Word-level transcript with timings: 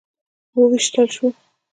وویشتل 0.57 1.07
شو. 1.15 1.25